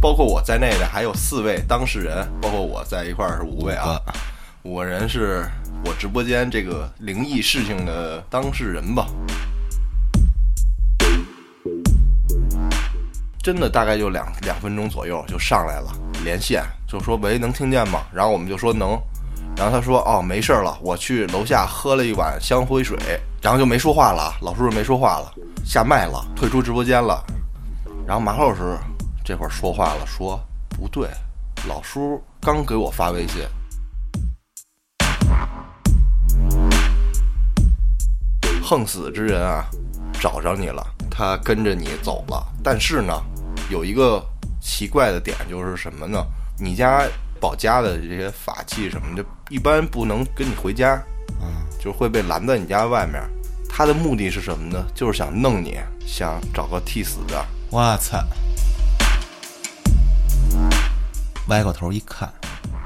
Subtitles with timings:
[0.00, 4.00] 包括我在内的还有四位当事人，包括我在一块儿是五位啊，
[4.62, 5.44] 五个人是
[5.84, 9.06] 我直播间这个灵异事情的当事人吧。
[13.42, 15.90] 真的大概就两两分钟左右就上来了，
[16.22, 18.02] 连线就说喂，能听见吗？
[18.12, 18.90] 然后我们就说能，
[19.56, 22.96] 然后他说哦没事了，我去楼下喝了一碗香灰水，
[23.40, 25.32] 然后就没说话了，老叔叔没说话了，
[25.64, 27.24] 下麦了，退出直播间了。
[28.06, 28.76] 然后马老师
[29.28, 31.06] 这会儿说话了，说不对，
[31.68, 33.46] 老叔刚给我发微信，
[38.62, 39.66] 横死之人啊，
[40.18, 43.12] 找着你了，他跟着你走了，但是呢。
[43.68, 44.24] 有一个
[44.62, 46.24] 奇怪的点就是什么呢？
[46.58, 47.06] 你家
[47.38, 50.98] 保家的这些法器什么的，一般不能跟你回家，
[51.42, 51.46] 嗯，
[51.78, 53.22] 就会被拦在你家外面。
[53.68, 54.82] 他的目的是什么呢？
[54.94, 55.76] 就是想弄你，
[56.06, 57.44] 想找个替死的。
[57.70, 58.24] 我操！
[61.48, 62.32] 歪过头一看，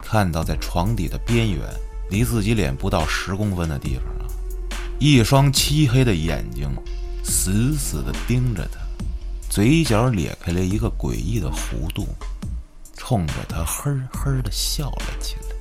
[0.03, 1.61] 看到在床底的边缘，
[2.11, 4.27] 离自己脸不到十公分的地方啊，
[4.99, 6.69] 一双漆黑的眼睛
[7.25, 8.79] 死死地盯着他。
[9.51, 12.07] 嘴角咧开了一个诡异的弧度，
[12.97, 15.52] 冲着他呵呵的笑了起来。